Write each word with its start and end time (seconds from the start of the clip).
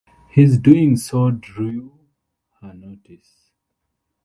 His 0.29 0.57
doing 0.57 0.97
so 0.97 1.29
drew 1.29 1.91
her 2.59 2.73
notice. 2.73 3.51